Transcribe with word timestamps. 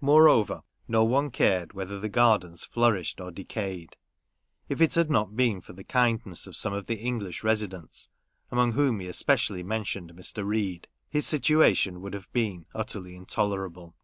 Moreover, 0.00 0.62
no 0.86 1.02
one 1.02 1.32
cared 1.32 1.72
whether 1.72 1.98
the 1.98 2.08
gardens 2.08 2.62
flourished 2.64 3.20
or 3.20 3.32
decayed. 3.32 3.96
If 4.68 4.80
it 4.80 4.94
had 4.94 5.10
not 5.10 5.34
been 5.34 5.60
for 5.60 5.72
the 5.72 5.82
kindness 5.82 6.46
of 6.46 6.54
some 6.56 6.72
of 6.72 6.86
the 6.86 7.00
English 7.00 7.42
residents, 7.42 8.08
among 8.52 8.74
whom 8.74 9.00
he 9.00 9.08
especially 9.08 9.64
mentioned 9.64 10.12
Mr. 10.14 10.46
Reade, 10.46 10.86
his 11.08 11.26
situation 11.26 12.00
would 12.02 12.14
have 12.14 12.32
been 12.32 12.66
utterly 12.72 13.16
intolerable. 13.16 13.96